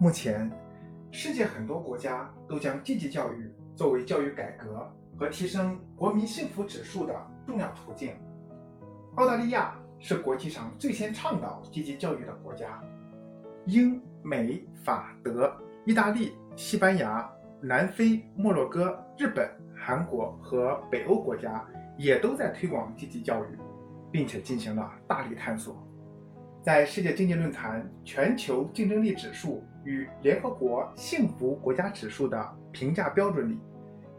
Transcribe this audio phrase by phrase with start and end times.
[0.00, 0.48] 目前，
[1.10, 7.12] 世界很多国家都将积极教育作为教育改革和提升国民幸福指数的
[7.44, 8.14] 重要途径。
[9.16, 12.80] 澳大利亚是国际上最先倡导积极教育的国家，
[13.66, 15.52] 英、美、法、德、
[15.84, 17.28] 意大利、西班牙、
[17.60, 23.58] 南非、摩洛哥、日本、韩国和北欧国家也都在推广积极教育，
[24.12, 25.76] 并且进行了大力探索。
[26.68, 33.58] 在世界经济论坛全球竞争力指数与联合国幸福国家指数的评价标准里，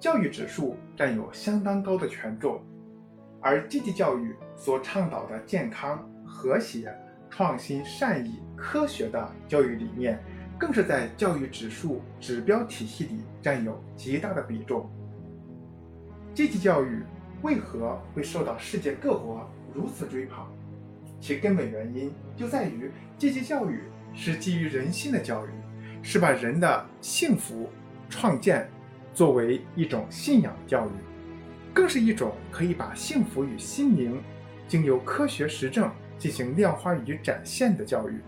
[0.00, 2.60] 教育指数占有相当高的权重，
[3.40, 6.92] 而积极教育所倡导的健康、和谐、
[7.30, 10.18] 创新、善意、科学的教育理念，
[10.58, 14.90] 更是在教育指数指标体系里占有极大的比重。
[16.34, 17.04] 积极教育
[17.42, 20.44] 为何会受到世界各国如此追捧？
[21.22, 25.50] 其根本原因就在于，积极教育是基于人心的教育，
[26.02, 27.70] 是把人的幸福
[28.10, 28.68] 创建
[29.14, 30.90] 作为一种信仰教育，
[31.72, 34.20] 更是一种可以把幸福与心灵
[34.66, 35.88] 经由科学实证
[36.18, 38.18] 进行量化与展现的教育。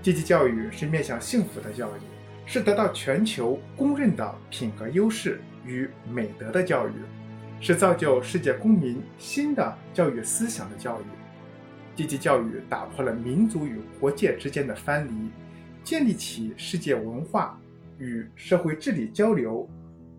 [0.00, 2.00] 积极教育是面向幸福的教育，
[2.46, 6.92] 是得到全球公认的品格优势与美德的教育，
[7.60, 11.04] 是造就世界公民新的教育思想的教育。
[12.02, 15.30] 积极教育打破了民族与国界之间的藩篱，
[15.84, 17.56] 建立起世界文化
[17.96, 19.70] 与社会治理交流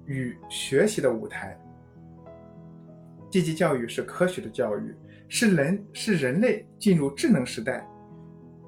[0.05, 1.59] 与学习的舞台。
[3.29, 4.95] 积极教育是科学的教育，
[5.27, 7.85] 是人是人类进入智能时代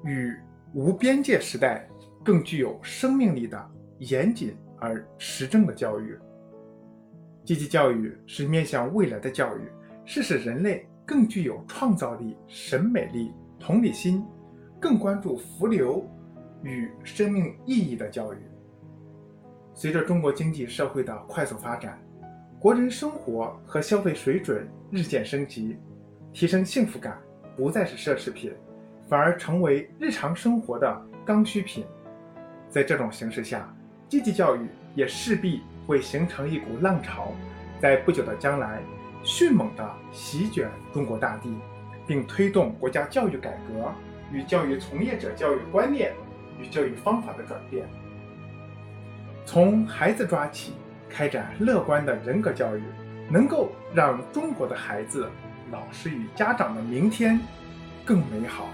[0.04, 0.36] 与
[0.74, 1.88] 无边界时代
[2.22, 6.18] 更具有生命力的严谨而实证的教育。
[7.46, 9.62] 积极教育是面向未来的教育，
[10.04, 10.86] 是使人类。
[11.06, 14.24] 更具有创造力、审美力、同理心，
[14.80, 16.04] 更关注浮流
[16.62, 18.38] 与生命意义的教育。
[19.72, 21.96] 随着中国经济社会的快速发展，
[22.58, 25.76] 国人生活和消费水准日渐升级，
[26.32, 27.16] 提升幸福感
[27.56, 28.52] 不再是奢侈品，
[29.08, 31.84] 反而成为日常生活的刚需品。
[32.68, 33.72] 在这种形势下，
[34.08, 34.66] 积极教育
[34.96, 37.32] 也势必会形成一股浪潮，
[37.80, 38.82] 在不久的将来。
[39.26, 41.52] 迅猛地席卷中国大地，
[42.06, 43.92] 并推动国家教育改革
[44.32, 46.14] 与教育从业者教育观念
[46.60, 47.84] 与教育方法的转变。
[49.44, 50.74] 从孩子抓起，
[51.10, 52.82] 开展乐观的人格教育，
[53.28, 55.28] 能够让中国的孩子、
[55.72, 57.40] 老师与家长的明天
[58.04, 58.68] 更美好。